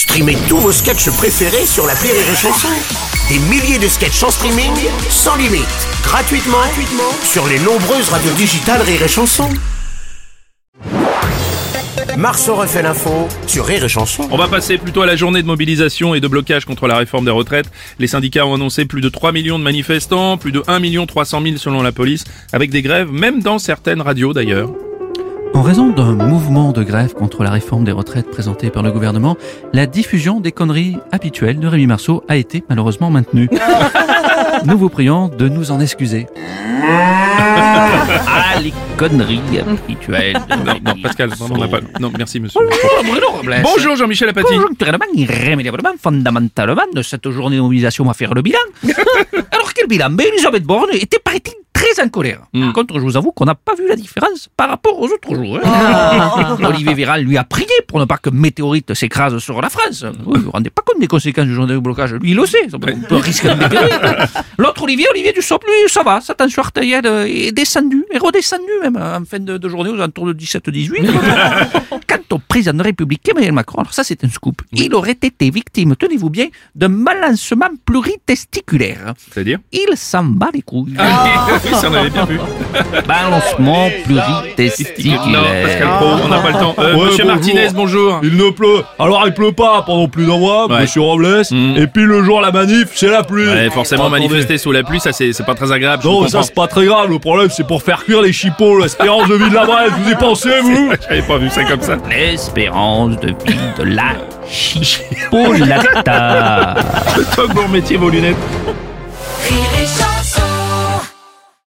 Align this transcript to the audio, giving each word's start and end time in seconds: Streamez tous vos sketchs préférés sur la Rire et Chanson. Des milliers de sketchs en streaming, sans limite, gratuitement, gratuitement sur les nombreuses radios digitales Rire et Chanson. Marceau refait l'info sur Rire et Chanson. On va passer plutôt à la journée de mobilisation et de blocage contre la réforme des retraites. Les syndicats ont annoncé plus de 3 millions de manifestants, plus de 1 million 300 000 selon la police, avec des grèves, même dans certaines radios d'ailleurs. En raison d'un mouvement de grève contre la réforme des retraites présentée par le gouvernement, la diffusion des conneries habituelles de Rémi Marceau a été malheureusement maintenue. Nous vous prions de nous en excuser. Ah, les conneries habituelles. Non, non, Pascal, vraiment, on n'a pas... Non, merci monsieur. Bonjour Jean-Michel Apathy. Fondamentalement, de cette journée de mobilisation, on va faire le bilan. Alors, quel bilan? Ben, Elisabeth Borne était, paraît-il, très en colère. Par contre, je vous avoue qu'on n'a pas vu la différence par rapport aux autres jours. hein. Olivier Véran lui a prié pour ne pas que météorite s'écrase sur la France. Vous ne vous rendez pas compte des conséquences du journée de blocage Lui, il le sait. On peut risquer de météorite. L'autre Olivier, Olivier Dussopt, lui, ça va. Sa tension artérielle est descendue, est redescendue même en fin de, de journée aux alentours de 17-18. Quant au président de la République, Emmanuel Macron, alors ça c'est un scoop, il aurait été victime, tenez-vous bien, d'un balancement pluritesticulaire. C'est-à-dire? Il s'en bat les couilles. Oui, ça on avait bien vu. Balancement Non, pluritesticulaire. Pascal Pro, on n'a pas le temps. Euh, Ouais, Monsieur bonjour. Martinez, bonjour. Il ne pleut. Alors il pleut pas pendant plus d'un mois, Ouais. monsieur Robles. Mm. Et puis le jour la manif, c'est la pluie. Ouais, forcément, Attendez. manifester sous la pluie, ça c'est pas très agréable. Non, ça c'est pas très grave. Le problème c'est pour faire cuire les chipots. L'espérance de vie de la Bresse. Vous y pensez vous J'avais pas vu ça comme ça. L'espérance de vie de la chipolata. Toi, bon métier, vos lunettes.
Streamez 0.00 0.38
tous 0.48 0.56
vos 0.56 0.72
sketchs 0.72 1.10
préférés 1.10 1.66
sur 1.66 1.86
la 1.86 1.92
Rire 1.92 2.14
et 2.14 2.34
Chanson. 2.34 2.68
Des 3.28 3.38
milliers 3.50 3.78
de 3.78 3.86
sketchs 3.86 4.22
en 4.22 4.30
streaming, 4.30 4.72
sans 5.10 5.36
limite, 5.36 5.66
gratuitement, 6.02 6.56
gratuitement 6.56 7.12
sur 7.22 7.46
les 7.46 7.58
nombreuses 7.58 8.08
radios 8.08 8.32
digitales 8.32 8.80
Rire 8.80 9.02
et 9.02 9.08
Chanson. 9.08 9.46
Marceau 12.16 12.54
refait 12.54 12.80
l'info 12.80 13.28
sur 13.46 13.66
Rire 13.66 13.84
et 13.84 13.90
Chanson. 13.90 14.26
On 14.30 14.38
va 14.38 14.48
passer 14.48 14.78
plutôt 14.78 15.02
à 15.02 15.06
la 15.06 15.16
journée 15.16 15.42
de 15.42 15.46
mobilisation 15.46 16.14
et 16.14 16.20
de 16.20 16.28
blocage 16.28 16.64
contre 16.64 16.86
la 16.86 16.96
réforme 16.96 17.26
des 17.26 17.30
retraites. 17.30 17.70
Les 17.98 18.06
syndicats 18.06 18.46
ont 18.46 18.54
annoncé 18.54 18.86
plus 18.86 19.02
de 19.02 19.10
3 19.10 19.32
millions 19.32 19.58
de 19.58 19.64
manifestants, 19.64 20.38
plus 20.38 20.50
de 20.50 20.62
1 20.66 20.80
million 20.80 21.04
300 21.04 21.42
000 21.42 21.56
selon 21.58 21.82
la 21.82 21.92
police, 21.92 22.24
avec 22.54 22.70
des 22.70 22.80
grèves, 22.80 23.12
même 23.12 23.42
dans 23.42 23.58
certaines 23.58 24.00
radios 24.00 24.32
d'ailleurs. 24.32 24.70
En 25.52 25.62
raison 25.62 25.88
d'un 25.88 26.14
mouvement 26.14 26.72
de 26.72 26.82
grève 26.82 27.12
contre 27.12 27.42
la 27.42 27.50
réforme 27.50 27.84
des 27.84 27.92
retraites 27.92 28.30
présentée 28.30 28.70
par 28.70 28.82
le 28.82 28.92
gouvernement, 28.92 29.36
la 29.72 29.86
diffusion 29.86 30.40
des 30.40 30.52
conneries 30.52 30.96
habituelles 31.12 31.58
de 31.58 31.66
Rémi 31.66 31.86
Marceau 31.86 32.24
a 32.28 32.36
été 32.36 32.62
malheureusement 32.68 33.10
maintenue. 33.10 33.48
Nous 34.64 34.78
vous 34.78 34.88
prions 34.88 35.28
de 35.28 35.48
nous 35.48 35.70
en 35.70 35.80
excuser. 35.80 36.26
Ah, 36.82 38.60
les 38.62 38.72
conneries 38.96 39.40
habituelles. 39.58 40.38
Non, 40.64 40.74
non, 40.84 40.94
Pascal, 41.02 41.30
vraiment, 41.30 41.54
on 41.56 41.58
n'a 41.58 41.68
pas... 41.68 41.80
Non, 41.98 42.12
merci 42.16 42.40
monsieur. 42.40 42.60
Bonjour 43.62 43.96
Jean-Michel 43.96 44.28
Apathy. 44.28 44.54
Fondamentalement, 46.02 46.82
de 46.94 47.02
cette 47.02 47.30
journée 47.30 47.56
de 47.56 47.62
mobilisation, 47.62 48.04
on 48.04 48.08
va 48.08 48.14
faire 48.14 48.34
le 48.34 48.42
bilan. 48.42 48.58
Alors, 49.52 49.72
quel 49.74 49.86
bilan? 49.86 50.10
Ben, 50.10 50.26
Elisabeth 50.32 50.64
Borne 50.64 50.90
était, 50.92 51.18
paraît-il, 51.18 51.54
très 51.80 52.02
en 52.04 52.08
colère. 52.08 52.40
Par 52.52 52.72
contre, 52.72 52.94
je 52.98 53.00
vous 53.00 53.16
avoue 53.16 53.32
qu'on 53.32 53.44
n'a 53.46 53.54
pas 53.54 53.74
vu 53.74 53.88
la 53.88 53.96
différence 53.96 54.48
par 54.56 54.68
rapport 54.68 54.98
aux 55.00 55.06
autres 55.08 55.34
jours. 55.34 55.58
hein. 55.64 56.56
Olivier 56.64 56.94
Véran 56.94 57.16
lui 57.16 57.36
a 57.38 57.44
prié 57.44 57.66
pour 57.88 57.98
ne 58.00 58.04
pas 58.04 58.18
que 58.18 58.30
météorite 58.30 58.92
s'écrase 58.94 59.38
sur 59.38 59.60
la 59.62 59.70
France. 59.70 60.04
Vous 60.24 60.34
ne 60.36 60.42
vous 60.42 60.50
rendez 60.50 60.70
pas 60.70 60.82
compte 60.84 61.00
des 61.00 61.06
conséquences 61.06 61.46
du 61.46 61.54
journée 61.54 61.74
de 61.74 61.78
blocage 61.78 62.12
Lui, 62.14 62.30
il 62.32 62.36
le 62.36 62.46
sait. 62.46 62.66
On 62.72 62.78
peut 62.78 63.16
risquer 63.16 63.48
de 63.48 63.54
météorite. 63.54 64.00
L'autre 64.58 64.82
Olivier, 64.82 65.06
Olivier 65.10 65.32
Dussopt, 65.32 65.64
lui, 65.66 65.88
ça 65.88 66.02
va. 66.02 66.20
Sa 66.20 66.34
tension 66.34 66.62
artérielle 66.62 67.06
est 67.26 67.52
descendue, 67.52 68.04
est 68.10 68.18
redescendue 68.18 68.62
même 68.82 68.96
en 68.96 69.24
fin 69.24 69.38
de, 69.38 69.56
de 69.56 69.68
journée 69.68 69.90
aux 69.90 69.94
alentours 69.94 70.26
de 70.26 70.34
17-18. 70.34 71.06
Quant 72.06 72.16
au 72.36 72.38
président 72.38 72.72
de 72.72 72.78
la 72.78 72.84
République, 72.84 73.26
Emmanuel 73.28 73.52
Macron, 73.52 73.80
alors 73.80 73.92
ça 73.94 74.04
c'est 74.04 74.22
un 74.24 74.28
scoop, 74.28 74.62
il 74.72 74.94
aurait 74.94 75.12
été 75.12 75.50
victime, 75.50 75.96
tenez-vous 75.96 76.30
bien, 76.30 76.46
d'un 76.74 76.88
balancement 76.88 77.68
pluritesticulaire. 77.84 79.14
C'est-à-dire? 79.32 79.58
Il 79.72 79.96
s'en 79.96 80.24
bat 80.24 80.50
les 80.52 80.62
couilles. 80.62 80.94
Oui, 81.72 81.78
ça 81.80 81.88
on 81.90 81.94
avait 81.94 82.10
bien 82.10 82.24
vu. 82.24 82.38
Balancement 83.06 83.84
Non, 83.86 83.90
pluritesticulaire. 84.04 85.40
Pascal 85.64 85.88
Pro, 85.98 86.06
on 86.24 86.28
n'a 86.28 86.38
pas 86.38 86.48
le 86.48 86.54
temps. 86.54 86.74
Euh, 86.78 86.94
Ouais, 86.94 87.04
Monsieur 87.06 87.24
bonjour. 87.24 87.26
Martinez, 87.26 87.68
bonjour. 87.74 88.20
Il 88.22 88.36
ne 88.36 88.50
pleut. 88.50 88.82
Alors 88.98 89.22
il 89.26 89.32
pleut 89.34 89.52
pas 89.52 89.82
pendant 89.86 90.08
plus 90.08 90.26
d'un 90.26 90.38
mois, 90.38 90.66
Ouais. 90.68 90.80
monsieur 90.80 91.00
Robles. 91.02 91.42
Mm. 91.50 91.76
Et 91.76 91.86
puis 91.86 92.04
le 92.04 92.22
jour 92.24 92.40
la 92.40 92.50
manif, 92.50 92.88
c'est 92.94 93.08
la 93.08 93.22
pluie. 93.22 93.46
Ouais, 93.48 93.70
forcément, 93.70 94.06
Attendez. 94.06 94.20
manifester 94.28 94.58
sous 94.58 94.72
la 94.72 94.82
pluie, 94.82 95.00
ça 95.00 95.12
c'est 95.12 95.32
pas 95.46 95.54
très 95.54 95.70
agréable. 95.72 96.02
Non, 96.04 96.26
ça 96.28 96.42
c'est 96.42 96.54
pas 96.54 96.66
très 96.66 96.84
grave. 96.86 97.08
Le 97.10 97.18
problème 97.18 97.48
c'est 97.50 97.66
pour 97.66 97.82
faire 97.82 98.04
cuire 98.04 98.22
les 98.22 98.32
chipots. 98.32 98.78
L'espérance 98.80 99.28
de 99.28 99.34
vie 99.34 99.48
de 99.50 99.54
la 99.54 99.64
Bresse. 99.66 99.90
Vous 100.02 100.10
y 100.10 100.14
pensez 100.14 100.60
vous 100.62 100.90
J'avais 101.08 101.22
pas 101.22 101.38
vu 101.38 101.48
ça 101.50 101.64
comme 101.64 101.80
ça. 101.82 101.96
L'espérance 102.08 103.18
de 103.20 103.28
vie 103.28 103.58
de 103.78 103.82
la 103.84 104.12
chipolata. 104.50 105.14
Toi, 107.34 107.46
bon 107.54 107.68
métier, 107.68 107.96
vos 107.96 108.10
lunettes. 108.10 108.36